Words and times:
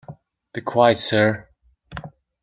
Be 0.53 0.61
quiet, 0.61 0.97
sir! 0.97 1.47